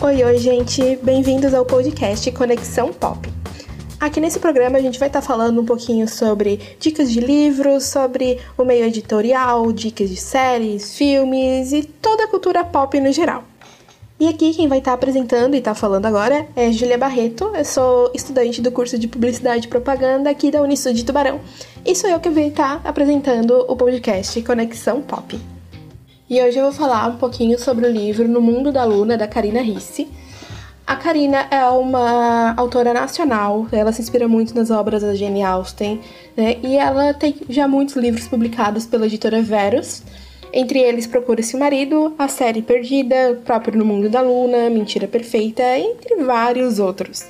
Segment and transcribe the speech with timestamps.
[0.00, 0.96] Oi, oi, gente!
[1.02, 3.28] Bem-vindos ao podcast Conexão Pop.
[3.98, 7.82] Aqui nesse programa a gente vai estar tá falando um pouquinho sobre dicas de livros,
[7.82, 13.42] sobre o meio editorial, dicas de séries, filmes e toda a cultura pop no geral.
[14.20, 17.50] E aqui quem vai estar tá apresentando e estar tá falando agora é Julia Barreto.
[17.52, 21.40] Eu sou estudante do curso de Publicidade e Propaganda aqui da Unisul de Tubarão.
[21.84, 25.57] E sou eu que vou estar apresentando o podcast Conexão Pop.
[26.30, 29.26] E hoje eu vou falar um pouquinho sobre o livro No Mundo da Luna, da
[29.26, 30.08] Karina Risse.
[30.86, 36.02] A Karina é uma autora nacional, ela se inspira muito nas obras da Jane Austen,
[36.36, 36.58] né?
[36.62, 40.02] E ela tem já muitos livros publicados pela editora Verus.
[40.52, 45.62] Entre eles, Procura-se o Marido, A Série Perdida, Próprio no Mundo da Luna, Mentira Perfeita,
[45.78, 47.24] entre vários outros.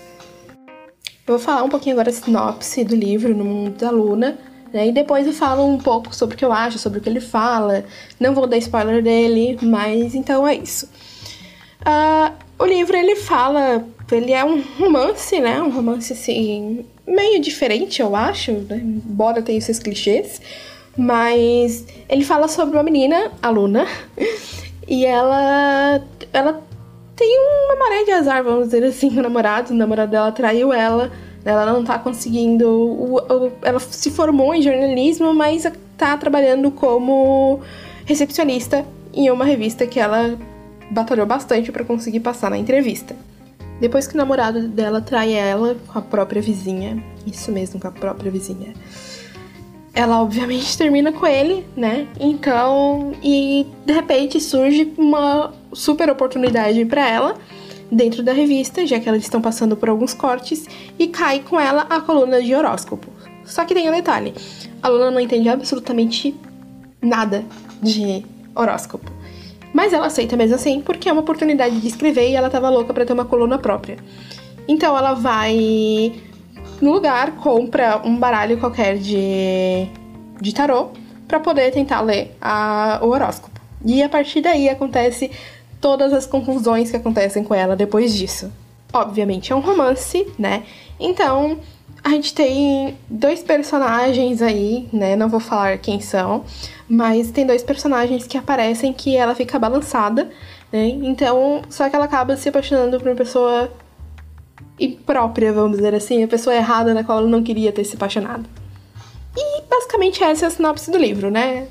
[1.24, 4.36] Vou falar um pouquinho agora a sinopse do livro No Mundo da Luna?
[4.72, 7.20] E depois eu falo um pouco sobre o que eu acho, sobre o que ele
[7.20, 7.84] fala.
[8.20, 10.86] Não vou dar spoiler dele, mas então é isso.
[11.80, 15.60] Uh, o livro ele fala, ele é um romance, né?
[15.62, 18.76] Um romance assim meio diferente, eu acho, né?
[18.82, 20.40] embora tenha esses clichês.
[20.96, 23.86] Mas ele fala sobre uma menina, a Luna,
[24.86, 26.62] e ela ela
[27.14, 31.10] tem uma maré de azar, vamos dizer assim, o namorado, o namorado dela traiu ela
[31.44, 33.16] ela não tá conseguindo.
[33.62, 37.60] Ela se formou em jornalismo, mas tá trabalhando como
[38.04, 40.38] recepcionista em uma revista que ela
[40.90, 43.16] batalhou bastante para conseguir passar na entrevista.
[43.80, 47.92] Depois que o namorado dela trai ela com a própria vizinha, isso mesmo, com a
[47.92, 48.74] própria vizinha,
[49.94, 52.06] ela obviamente termina com ele, né?
[52.18, 57.36] Então, e de repente surge uma super oportunidade para ela
[57.90, 60.66] dentro da revista, já que elas estão passando por alguns cortes,
[60.98, 63.08] e cai com ela a coluna de horóscopo.
[63.44, 64.34] Só que tem um detalhe:
[64.82, 66.34] a Luna não entende absolutamente
[67.00, 67.44] nada
[67.82, 69.10] de horóscopo.
[69.72, 72.92] Mas ela aceita mesmo assim, porque é uma oportunidade de escrever e ela tava louca
[72.94, 73.96] para ter uma coluna própria.
[74.66, 76.12] Então ela vai
[76.80, 79.88] no lugar, compra um baralho qualquer de,
[80.40, 80.90] de tarô
[81.26, 83.60] para poder tentar ler a, o horóscopo.
[83.84, 85.30] E a partir daí acontece
[85.80, 88.52] todas as conclusões que acontecem com ela depois disso.
[88.92, 90.64] Obviamente é um romance, né?
[90.98, 91.58] Então
[92.02, 95.16] a gente tem dois personagens aí, né?
[95.16, 96.44] Não vou falar quem são,
[96.88, 100.30] mas tem dois personagens que aparecem que ela fica balançada,
[100.72, 100.86] né?
[100.88, 103.70] Então, só que ela acaba se apaixonando por uma pessoa
[104.78, 108.48] imprópria, vamos dizer assim, a pessoa errada na qual ela não queria ter se apaixonado.
[109.36, 111.66] E basicamente essa é a sinopse do livro, né?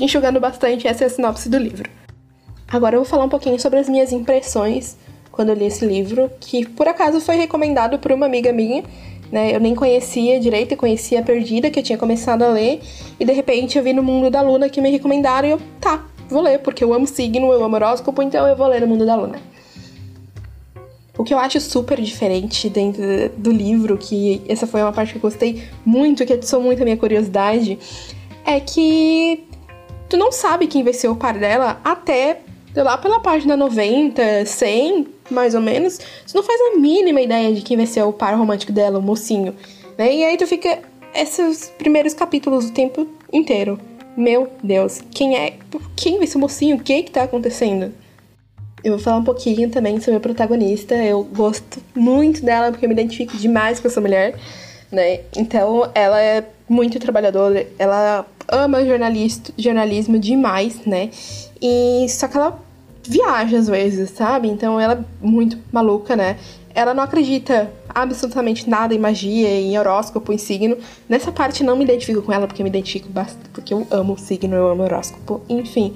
[0.00, 1.90] Enxugando bastante, essa é a sinopse do livro.
[2.74, 4.96] Agora eu vou falar um pouquinho sobre as minhas impressões
[5.30, 8.82] quando eu li esse livro, que por acaso foi recomendado por uma amiga minha,
[9.30, 9.54] né?
[9.54, 12.80] Eu nem conhecia direito, eu conhecia a Perdida, que eu tinha começado a ler,
[13.20, 16.04] e de repente eu vi no Mundo da Luna que me recomendaram e eu, tá,
[16.28, 19.06] vou ler, porque eu amo signo, eu amo horóscopo, então eu vou ler no Mundo
[19.06, 19.40] da Luna.
[21.16, 23.04] O que eu acho super diferente dentro
[23.36, 26.84] do livro, que essa foi uma parte que eu gostei muito, que atiçou muito a
[26.84, 27.78] minha curiosidade,
[28.44, 29.44] é que
[30.08, 32.40] tu não sabe quem vai ser o par dela até
[32.82, 37.62] lá pela página 90, 100, mais ou menos, você não faz a mínima ideia de
[37.62, 39.54] quem vai ser o par romântico dela, o mocinho.
[39.96, 40.14] Né?
[40.14, 40.80] E aí tu fica
[41.14, 43.78] esses primeiros capítulos o tempo inteiro.
[44.16, 45.54] Meu Deus, quem é.
[45.96, 46.76] Quem vai ser o mocinho?
[46.76, 47.92] O que que tá acontecendo?
[48.82, 50.94] Eu vou falar um pouquinho também sobre a protagonista.
[50.94, 54.38] Eu gosto muito dela porque eu me identifico demais com essa mulher,
[54.92, 55.20] né?
[55.36, 61.10] Então, ela é muito trabalhadora, ela ama jornalista, jornalismo demais, né?
[61.60, 62.58] E só que ela
[63.06, 64.48] viaja às vezes, sabe?
[64.48, 66.36] Então ela é muito maluca, né?
[66.74, 70.76] Ela não acredita absolutamente nada em magia, em horóscopo, em signo.
[71.08, 74.56] Nessa parte não me identifico com ela, porque me identifico bastante, porque eu amo signo,
[74.56, 75.94] eu amo horóscopo, enfim.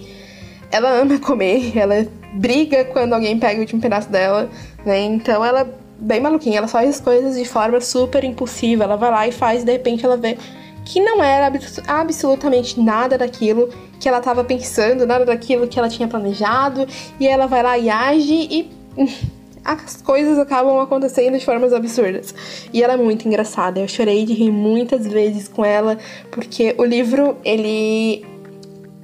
[0.70, 4.48] Ela ama comer, ela briga quando alguém pega o último pedaço dela,
[4.84, 5.00] né?
[5.00, 5.66] Então ela
[5.98, 9.62] bem maluquinha, ela faz as coisas de forma super impulsiva, ela vai lá e faz,
[9.62, 10.38] e de repente ela vê
[10.84, 11.52] que não era
[11.86, 13.68] absolutamente nada daquilo
[14.00, 16.86] que ela estava pensando, nada daquilo que ela tinha planejado,
[17.20, 18.70] e ela vai lá e age e
[19.64, 22.34] as coisas acabam acontecendo de formas absurdas.
[22.72, 23.80] E ela é muito engraçada.
[23.80, 25.98] Eu chorei de rir muitas vezes com ela,
[26.30, 28.24] porque o livro, ele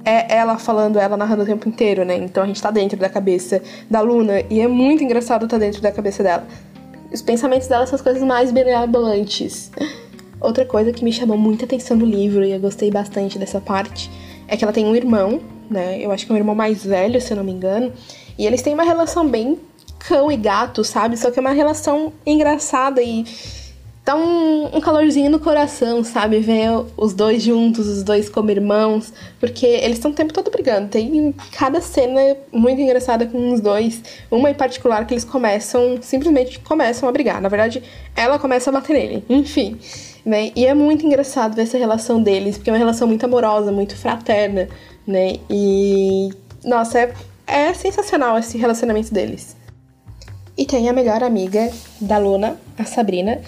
[0.03, 2.15] é ela falando, ela narrando o tempo inteiro, né?
[2.15, 5.65] Então a gente tá dentro da cabeça da Luna e é muito engraçado estar tá
[5.65, 6.47] dentro da cabeça dela.
[7.15, 9.71] Os pensamentos dela são as coisas mais benevolantes.
[10.41, 14.11] Outra coisa que me chamou muita atenção no livro, e eu gostei bastante dessa parte,
[14.49, 15.39] é que ela tem um irmão,
[15.69, 15.97] né?
[16.01, 17.93] Eu acho que é um irmão mais velho, se eu não me engano.
[18.37, 19.57] E eles têm uma relação bem
[19.97, 21.15] cão e gato, sabe?
[21.15, 23.23] Só que é uma relação engraçada e
[24.05, 26.39] dá um, um, calorzinho no coração, sabe?
[26.39, 30.89] Ver os dois juntos, os dois como irmãos, porque eles estão o tempo todo brigando.
[30.89, 34.03] Tem cada cena muito engraçada com os dois.
[34.29, 37.41] Uma em particular que eles começam, simplesmente começam a brigar.
[37.41, 37.81] Na verdade,
[38.15, 39.25] ela começa a bater nele.
[39.27, 39.79] Enfim.
[40.23, 40.51] Né?
[40.55, 43.95] E é muito engraçado ver essa relação deles, porque é uma relação muito amorosa, muito
[43.95, 44.67] fraterna,
[45.05, 45.37] né?
[45.49, 46.29] E.
[46.63, 47.13] Nossa, é,
[47.45, 49.55] é sensacional esse relacionamento deles.
[50.57, 51.69] E tem a melhor amiga
[52.01, 53.41] da Luna, a Sabrina,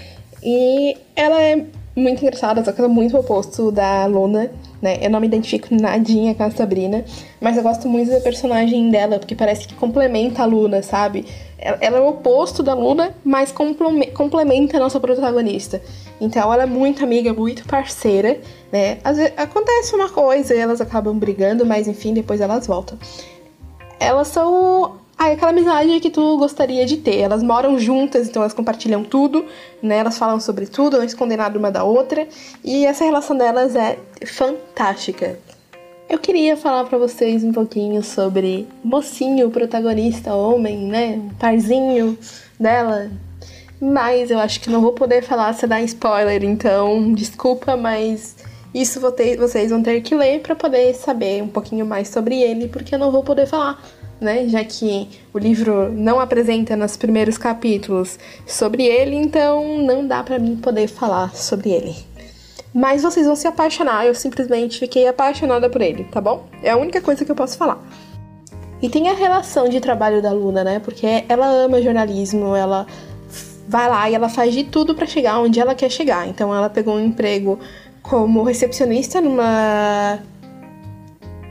[0.43, 4.99] e ela é muito engraçada, só que ela é muito oposto da Luna, né?
[5.01, 7.03] Eu não me identifico nadinha com a Sabrina,
[7.41, 11.25] mas eu gosto muito da personagem dela, porque parece que complementa a Luna, sabe?
[11.57, 15.81] Ela é o oposto da Luna, mas complementa a nossa protagonista.
[16.21, 18.39] Então ela é muito amiga, muito parceira,
[18.71, 18.99] né?
[19.03, 22.95] Às vezes, acontece uma coisa e elas acabam brigando, mas enfim, depois elas voltam.
[23.99, 27.17] Elas são ah, aquela amizade que tu gostaria de ter.
[27.17, 29.45] Elas moram juntas, então elas compartilham tudo,
[29.81, 29.97] né?
[29.97, 32.27] Elas falam sobre tudo, não escondem nada uma da outra.
[32.63, 35.39] E essa relação delas é fantástica.
[36.07, 41.19] Eu queria falar para vocês um pouquinho sobre mocinho, protagonista, homem, né?
[41.39, 42.17] Parzinho
[42.59, 43.09] dela.
[43.81, 48.35] Mas eu acho que não vou poder falar se dar spoiler, então desculpa, mas
[48.73, 52.95] isso vocês vão ter que ler para poder saber um pouquinho mais sobre ele, porque
[52.95, 53.81] eu não vou poder falar
[54.19, 54.47] né?
[54.47, 60.39] Já que o livro não apresenta nos primeiros capítulos sobre ele, então não dá para
[60.39, 61.95] mim poder falar sobre ele.
[62.73, 66.45] Mas vocês vão se apaixonar, eu simplesmente fiquei apaixonada por ele, tá bom?
[66.61, 67.81] É a única coisa que eu posso falar.
[68.81, 70.79] E tem a relação de trabalho da Luna, né?
[70.79, 72.85] Porque ela ama jornalismo, ela
[73.67, 76.27] vai lá e ela faz de tudo para chegar onde ela quer chegar.
[76.27, 77.59] Então ela pegou um emprego
[78.01, 80.19] como recepcionista numa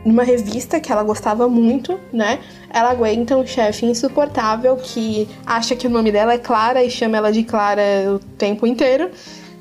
[0.07, 2.39] numa revista que ela gostava muito, né?
[2.71, 7.17] Ela aguenta um chefe insuportável que acha que o nome dela é Clara e chama
[7.17, 7.83] ela de Clara
[8.15, 9.11] o tempo inteiro,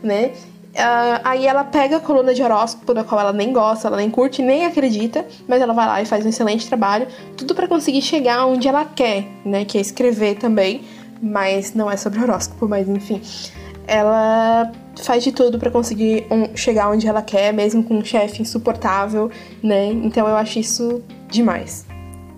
[0.03, 0.31] né?
[0.75, 4.11] Uh, aí ela pega a coluna de horóscopo, da qual ela nem gosta, ela nem
[4.11, 8.01] curte, nem acredita, mas ela vai lá e faz um excelente trabalho, tudo para conseguir
[8.01, 9.65] chegar onde ela quer, né?
[9.65, 10.83] Que é escrever também,
[11.19, 13.19] mas não é sobre horóscopo, mas enfim.
[13.87, 14.71] Ela
[15.03, 19.29] faz de tudo para conseguir um, chegar onde ela quer, mesmo com um chefe insuportável,
[19.61, 19.87] né?
[19.87, 21.85] Então eu acho isso demais.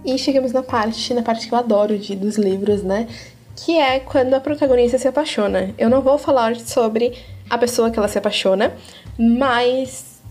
[0.03, 3.07] E chegamos na parte, na parte que eu adoro de, dos livros, né?
[3.55, 5.73] Que é quando a protagonista se apaixona.
[5.77, 7.17] Eu não vou falar sobre
[7.49, 8.73] a pessoa que ela se apaixona,
[9.17, 10.21] mas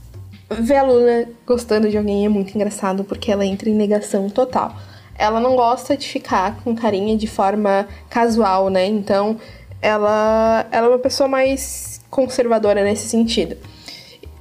[0.48, 4.76] ver a Luna gostando de alguém é muito engraçado porque ela entra em negação total.
[5.18, 8.86] Ela não gosta de ficar com carinha de forma casual, né?
[8.86, 9.38] Então
[9.80, 13.56] ela, ela é uma pessoa mais conservadora nesse sentido.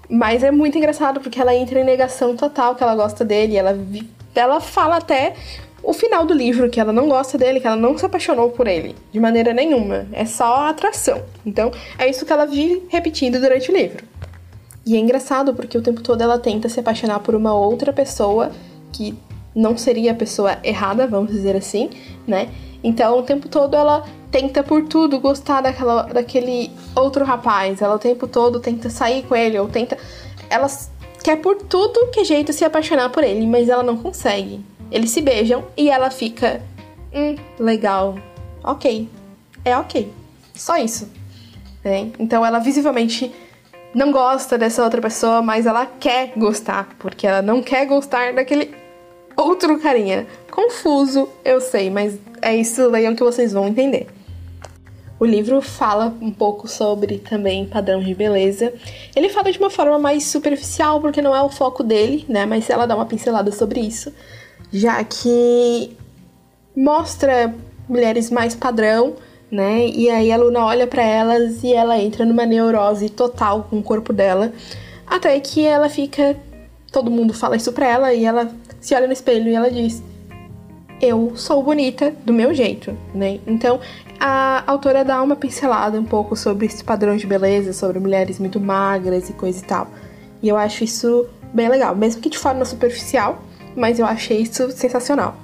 [0.09, 3.57] Mas é muito engraçado porque ela entra em negação total que ela gosta dele.
[3.57, 3.77] Ela,
[4.35, 5.33] ela fala até
[5.81, 8.67] o final do livro que ela não gosta dele, que ela não se apaixonou por
[8.67, 10.07] ele de maneira nenhuma.
[10.11, 11.23] É só atração.
[11.45, 14.03] Então é isso que ela vive repetindo durante o livro.
[14.85, 18.51] E é engraçado porque o tempo todo ela tenta se apaixonar por uma outra pessoa
[18.91, 19.17] que
[19.56, 21.90] não seria a pessoa errada, vamos dizer assim,
[22.28, 22.50] né?
[22.84, 27.81] Então o tempo todo ela tenta por tudo gostar daquela, daquele outro rapaz.
[27.81, 29.98] Ela o tempo todo tenta sair com ele, ou tenta.
[30.50, 30.68] Ela
[31.24, 34.63] quer por tudo que jeito se apaixonar por ele, mas ela não consegue.
[34.92, 36.62] Eles se beijam e ela fica.
[37.13, 38.19] Hum, legal.
[38.63, 39.10] Ok.
[39.63, 40.12] É ok.
[40.54, 41.10] Só isso.
[41.84, 42.12] Né?
[42.19, 43.34] Então ela visivelmente
[43.96, 48.76] não gosta dessa outra pessoa, mas ela quer gostar, porque ela não quer gostar daquele
[49.35, 50.27] outro carinha.
[50.51, 54.07] Confuso, eu sei, mas é isso, leiam que vocês vão entender.
[55.18, 58.73] O livro fala um pouco sobre também padrão de beleza.
[59.15, 62.45] Ele fala de uma forma mais superficial, porque não é o foco dele, né?
[62.45, 64.13] Mas ela dá uma pincelada sobre isso,
[64.71, 65.95] já que
[66.75, 67.54] mostra
[67.87, 69.15] mulheres mais padrão,
[69.49, 69.87] né?
[69.87, 73.83] E aí a Luna olha para elas e ela entra numa neurose total com o
[73.83, 74.51] corpo dela,
[75.07, 76.35] até que ela fica,
[76.95, 78.49] todo mundo fala isso pra ela e ela
[78.80, 80.02] se olha no espelho e ela diz:
[81.02, 83.42] eu sou bonita do meu jeito, né?
[83.45, 83.81] Então,
[84.18, 88.61] a autora dá uma pincelada um pouco sobre esse padrão de beleza, sobre mulheres muito
[88.61, 89.90] magras e coisa e tal.
[90.42, 93.44] E eu acho isso bem legal, mesmo que de forma superficial,
[93.75, 95.35] mas eu achei isso sensacional.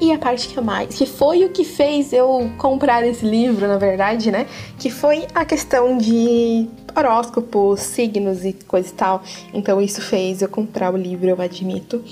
[0.00, 3.66] E a parte que eu mais, que foi o que fez eu comprar esse livro,
[3.66, 4.46] na verdade, né?
[4.78, 9.22] Que foi a questão de horóscopos, signos e coisa e tal.
[9.52, 12.02] Então isso fez eu comprar o livro, eu admito.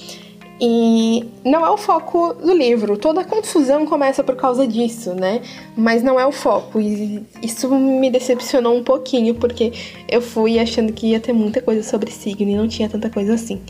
[0.60, 2.96] E não é o foco do livro.
[2.96, 5.42] Toda a confusão começa por causa disso, né?
[5.76, 6.80] Mas não é o foco.
[6.80, 9.72] E isso me decepcionou um pouquinho, porque
[10.08, 13.34] eu fui achando que ia ter muita coisa sobre signo e não tinha tanta coisa
[13.34, 13.60] assim.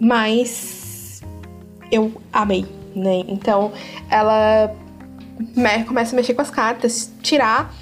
[0.00, 1.22] Mas
[1.92, 2.64] eu amei,
[2.98, 3.24] né?
[3.28, 3.72] Então
[4.10, 4.74] ela
[5.86, 7.72] começa a mexer com as cartas, tirar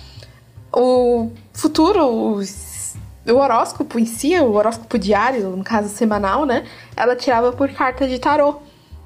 [0.72, 2.40] o futuro,
[3.26, 6.64] o, horóscopo em si, o horóscopo diário, no caso semanal, né?
[6.96, 8.56] Ela tirava por carta de tarô,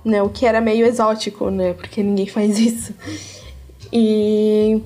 [0.04, 0.22] né?
[0.22, 1.74] O que era meio exótico, né?
[1.74, 2.94] Porque ninguém faz isso.
[3.92, 4.82] E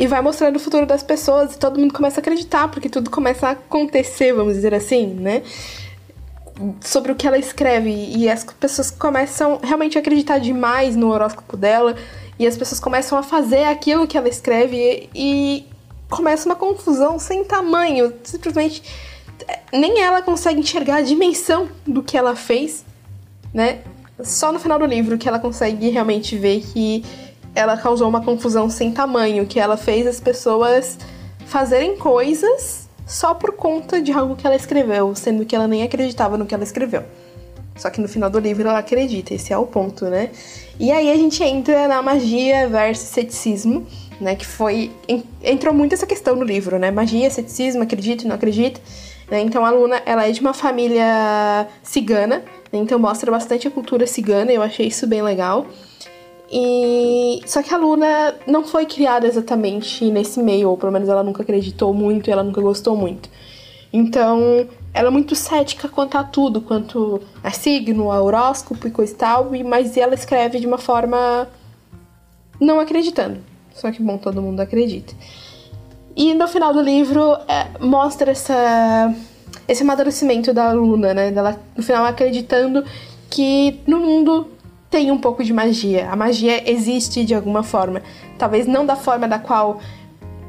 [0.00, 3.10] e vai mostrando o futuro das pessoas e todo mundo começa a acreditar, porque tudo
[3.10, 5.42] começa a acontecer, vamos dizer assim, né?
[6.80, 7.90] Sobre o que ela escreve.
[7.90, 11.96] E as pessoas começam realmente a acreditar demais no horóscopo dela.
[12.38, 15.66] E as pessoas começam a fazer aquilo que ela escreve e,
[16.10, 18.12] começa uma confusão sem tamanho.
[18.24, 18.82] Simplesmente
[19.72, 22.84] nem ela consegue enxergar a dimensão do que ela fez,
[23.54, 23.80] né?
[24.22, 27.04] Só no final do livro que ela consegue realmente ver que
[27.54, 30.98] ela causou uma confusão sem tamanho, que ela fez as pessoas
[31.46, 32.79] fazerem coisas
[33.10, 36.54] só por conta de algo que ela escreveu, sendo que ela nem acreditava no que
[36.54, 37.02] ela escreveu.
[37.74, 40.30] Só que no final do livro ela acredita, esse é o ponto, né?
[40.78, 43.84] E aí a gente entra na magia versus ceticismo,
[44.20, 44.36] né?
[44.36, 44.92] Que foi.
[45.42, 46.92] Entrou muito essa questão no livro, né?
[46.92, 48.80] Magia, ceticismo, acredito, não acredito.
[49.28, 49.40] Né?
[49.40, 52.78] Então a Luna, ela é de uma família cigana, né?
[52.78, 55.66] então mostra bastante a cultura cigana, eu achei isso bem legal.
[56.50, 61.22] E só que a Luna não foi criada exatamente nesse meio, ou pelo menos ela
[61.22, 63.30] nunca acreditou muito, ela nunca gostou muito.
[63.92, 69.12] Então, ela é muito cética quanto a tudo, quanto a signo, a horóscopo e coisa
[69.12, 71.48] e tal, mas ela escreve de uma forma
[72.60, 73.38] não acreditando.
[73.72, 75.14] Só que bom, todo mundo acredita.
[76.16, 79.14] E no final do livro é, mostra essa,
[79.66, 81.30] esse amadurecimento da Luna, né?
[81.30, 82.84] Dela no final acreditando
[83.30, 84.48] que no mundo
[84.90, 86.10] tem um pouco de magia.
[86.10, 88.02] A magia existe de alguma forma.
[88.36, 89.80] Talvez não da forma da qual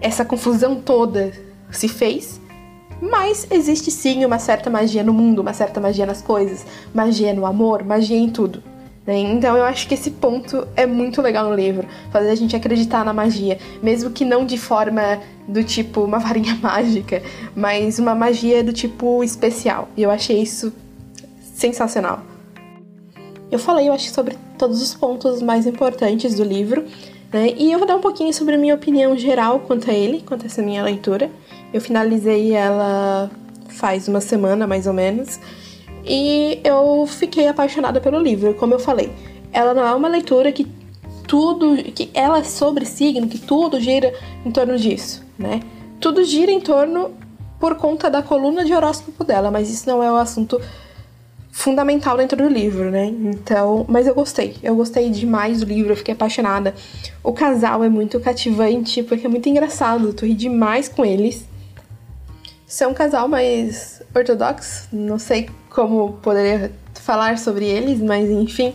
[0.02, 1.32] essa confusão toda
[1.70, 2.42] se fez,
[3.00, 7.46] mas existe sim uma certa magia no mundo, uma certa magia nas coisas, magia no
[7.46, 8.64] amor, magia em tudo.
[9.06, 9.20] Né?
[9.20, 13.06] Então eu acho que esse ponto é muito legal no livro, fazer a gente acreditar
[13.06, 17.22] na magia, mesmo que não de forma do tipo uma varinha mágica,
[17.56, 19.88] mas uma magia do tipo especial.
[19.96, 20.74] E eu achei isso
[21.54, 22.31] sensacional.
[23.52, 26.86] Eu falei, eu acho, sobre todos os pontos mais importantes do livro,
[27.32, 27.54] né?
[27.58, 30.44] E eu vou dar um pouquinho sobre a minha opinião geral quanto a ele, quanto
[30.44, 31.30] a essa minha leitura.
[31.74, 33.30] Eu finalizei ela
[33.68, 35.40] faz uma semana, mais ou menos,
[36.06, 39.12] e eu fiquei apaixonada pelo livro, como eu falei.
[39.52, 40.68] Ela não é uma leitura que
[41.28, 44.14] tudo, que ela é sobre signo, que tudo gira
[44.46, 45.62] em torno disso, né?
[46.00, 47.12] Tudo gira em torno
[47.60, 50.60] por conta da coluna de horóscopo dela, mas isso não é o assunto
[51.52, 53.06] fundamental dentro do livro, né?
[53.06, 54.56] Então, mas eu gostei.
[54.64, 56.74] Eu gostei demais do livro, eu fiquei apaixonada.
[57.22, 61.46] O casal é muito cativante, porque é muito engraçado, tu ri demais com eles.
[62.66, 68.74] São é um casal mais ortodoxo, não sei como poderia falar sobre eles, mas enfim.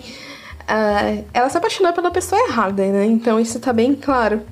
[0.65, 3.07] Uh, ela se apaixonou pela pessoa errada, né?
[3.07, 4.43] Então isso tá bem claro.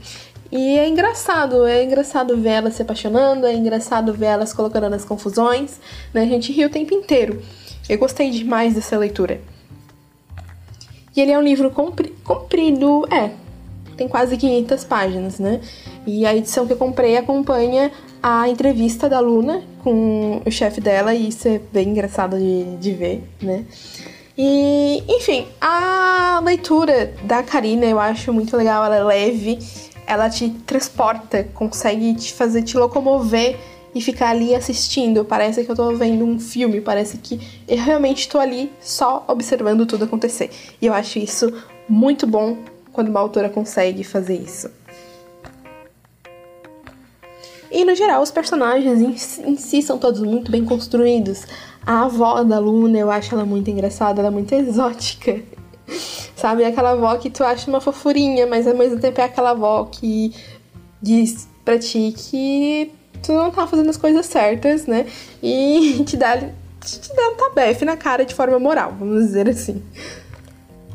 [0.50, 5.04] E é engraçado, é engraçado ver elas se apaixonando, é engraçado ver elas colocando nas
[5.04, 5.80] confusões,
[6.12, 6.22] né?
[6.22, 7.42] A gente ri o tempo inteiro.
[7.88, 9.40] Eu gostei demais dessa leitura.
[11.16, 13.30] E ele é um livro compri comprido, é,
[13.96, 15.60] tem quase 500 páginas, né?
[16.06, 21.14] E a edição que eu comprei acompanha a entrevista da Luna com o chefe dela,
[21.14, 23.64] e isso é bem engraçado de, de ver, né?
[24.36, 29.58] E, enfim, a leitura da Karina eu acho muito legal, ela é leve,
[30.06, 33.56] ela te transporta, consegue te fazer te locomover
[33.94, 35.24] e ficar ali assistindo.
[35.24, 39.86] Parece que eu tô vendo um filme, parece que eu realmente tô ali só observando
[39.86, 40.50] tudo acontecer.
[40.80, 41.52] E eu acho isso
[41.88, 42.58] muito bom
[42.92, 44.70] quando uma autora consegue fazer isso.
[47.70, 51.44] E no geral, os personagens em, em si são todos muito bem construídos.
[51.84, 55.42] A avó da Luna, eu acho ela muito engraçada, ela é muito exótica.
[56.36, 59.84] Sabe, aquela avó que tu acha uma fofurinha, mas ao mesmo tempo é aquela avó
[59.90, 60.32] que
[61.02, 62.92] diz pra ti que
[63.24, 65.06] tu não tá fazendo as coisas certas, né?
[65.42, 69.82] E te dá, te dá um tabefe na cara de forma moral, vamos dizer assim.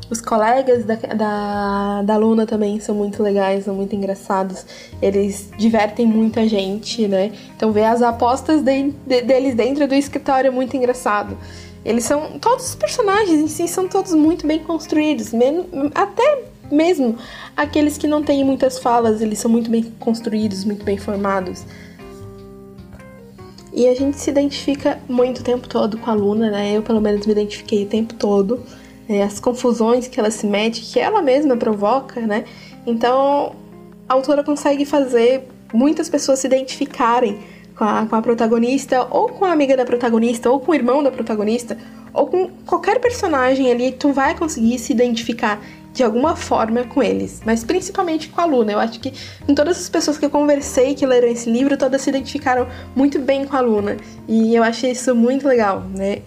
[0.08, 4.66] Os colegas da, da, da Luna também são muito legais, são muito engraçados.
[5.00, 7.30] Eles divertem muita gente, né?
[7.56, 11.38] Então ver as apostas de, de, deles dentro do escritório é muito engraçado.
[11.84, 12.40] Eles são.
[12.40, 15.32] Todos os personagens em si são todos muito bem construídos.
[15.32, 17.16] Mesmo, até mesmo
[17.56, 21.64] aqueles que não têm muitas falas, eles são muito bem construídos, muito bem formados.
[23.72, 26.76] E a gente se identifica muito o tempo todo com a Luna, né?
[26.76, 28.60] Eu, pelo menos, me identifiquei o tempo todo.
[29.08, 29.22] Né?
[29.22, 32.44] As confusões que ela se mete, que ela mesma provoca, né?
[32.86, 33.54] Então,
[34.08, 37.38] a autora consegue fazer muitas pessoas se identificarem
[37.76, 41.02] com a, com a protagonista, ou com a amiga da protagonista, ou com o irmão
[41.02, 41.78] da protagonista,
[42.12, 45.60] ou com qualquer personagem ali, tu vai conseguir se identificar
[45.92, 48.72] de alguma forma com eles, mas principalmente com a Luna.
[48.72, 49.12] Eu acho que
[49.48, 53.18] em todas as pessoas que eu conversei que leram esse livro, todas se identificaram muito
[53.18, 53.96] bem com a Luna.
[54.28, 56.22] E eu achei isso muito legal, né?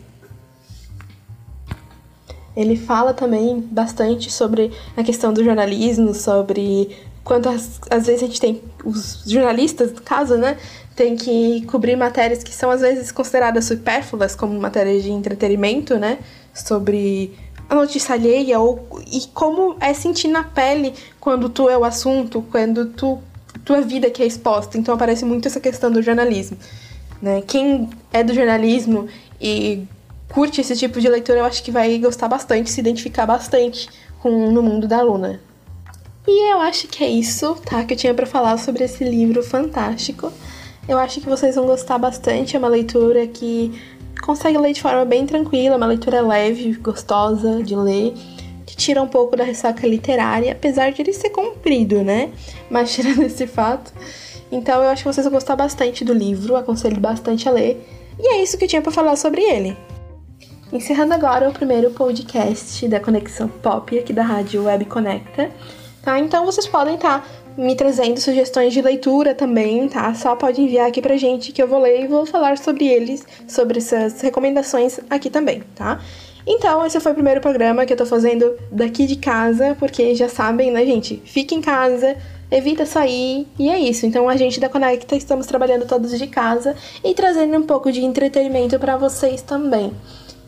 [2.55, 8.39] Ele fala também bastante sobre a questão do jornalismo, sobre quantas às vezes a gente
[8.39, 10.58] tem os jornalistas, no caso, né,
[10.96, 16.20] tem que cobrir matérias que são às vezes consideradas supérfluas como matérias de entretenimento, né,
[16.53, 17.34] sobre
[17.74, 22.44] a notícia alheia ou e como é sentir na pele quando tu é o assunto,
[22.51, 23.20] quando tu
[23.65, 24.77] tua vida que é exposta.
[24.77, 26.58] Então aparece muito essa questão do jornalismo,
[27.22, 27.42] né?
[27.42, 29.08] Quem é do jornalismo
[29.42, 29.86] e
[30.30, 33.89] curte esse tipo de leitura, eu acho que vai gostar bastante, se identificar bastante
[34.20, 35.39] com no mundo da Luna.
[36.25, 37.84] E eu acho que é isso, tá?
[37.84, 40.32] Que eu tinha para falar sobre esse livro fantástico.
[40.88, 42.56] Eu acho que vocês vão gostar bastante.
[42.56, 43.74] É uma leitura que
[44.22, 48.13] consegue ler de forma bem tranquila, uma leitura leve, gostosa de ler,
[48.65, 52.32] que tira um pouco da ressaca literária, apesar de ele ser comprido, né?
[52.70, 53.93] Mas tirando esse fato.
[54.51, 57.86] Então eu acho que vocês vão gostar bastante do livro, aconselho bastante a ler.
[58.20, 59.75] E é isso que eu tinha para falar sobre ele.
[60.72, 65.51] Encerrando agora o primeiro podcast da Conexão Pop aqui da Rádio Web Conecta.
[66.01, 66.20] Tá?
[66.20, 70.13] Então vocês podem estar tá me trazendo sugestões de leitura também, tá?
[70.13, 73.25] Só pode enviar aqui pra gente que eu vou ler e vou falar sobre eles,
[73.48, 76.00] sobre essas recomendações aqui também, tá?
[76.45, 80.27] Então, esse foi o primeiro programa que eu tô fazendo daqui de casa, porque já
[80.27, 81.22] sabem, né, gente?
[81.24, 82.17] Fica em casa,
[82.51, 84.05] evita sair, e é isso.
[84.05, 88.03] Então, a gente da Conecta estamos trabalhando todos de casa e trazendo um pouco de
[88.03, 89.93] entretenimento para vocês também.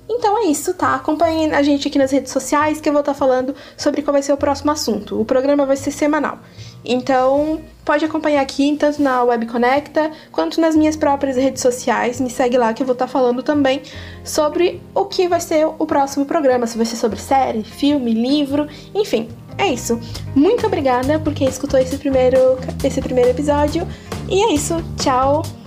[0.08, 0.96] Então é isso, tá?
[0.96, 4.14] Acompanhem a gente aqui nas redes sociais que eu vou estar tá falando sobre qual
[4.14, 5.20] vai ser o próximo assunto.
[5.20, 6.40] O programa vai ser semanal.
[6.84, 12.22] Então, pode acompanhar aqui, tanto na Web Conecta, quanto nas minhas próprias redes sociais.
[12.22, 13.82] Me segue lá que eu vou estar tá falando também
[14.24, 16.68] sobre o que vai ser o próximo programa.
[16.68, 19.28] Se vai ser sobre série, filme, livro, enfim.
[19.58, 20.00] É isso.
[20.36, 22.38] Muito obrigada por quem escutou esse primeiro,
[22.84, 23.88] esse primeiro episódio.
[24.30, 24.76] E é isso.
[24.98, 25.65] Tchau!